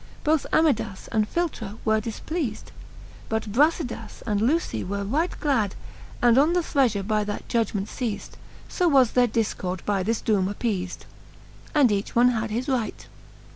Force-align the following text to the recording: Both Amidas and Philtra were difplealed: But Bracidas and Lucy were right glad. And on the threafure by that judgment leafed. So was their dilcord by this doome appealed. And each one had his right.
Both 0.23 0.47
Amidas 0.51 1.07
and 1.11 1.29
Philtra 1.31 1.77
were 1.85 2.01
difplealed: 2.01 2.71
But 3.29 3.51
Bracidas 3.51 4.23
and 4.25 4.41
Lucy 4.41 4.83
were 4.83 5.03
right 5.03 5.29
glad. 5.39 5.75
And 6.23 6.39
on 6.39 6.53
the 6.53 6.61
threafure 6.61 7.05
by 7.05 7.23
that 7.25 7.47
judgment 7.47 7.87
leafed. 8.01 8.35
So 8.67 8.87
was 8.87 9.11
their 9.11 9.27
dilcord 9.27 9.85
by 9.85 10.01
this 10.01 10.19
doome 10.19 10.49
appealed. 10.49 11.05
And 11.75 11.91
each 11.91 12.15
one 12.15 12.29
had 12.29 12.49
his 12.49 12.67
right. 12.67 13.05